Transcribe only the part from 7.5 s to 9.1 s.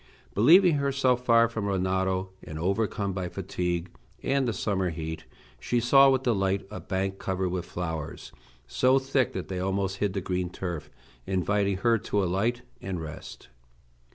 flowers so